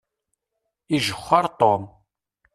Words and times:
Ijexxeṛ 0.95 1.45
Tom. 1.59 1.83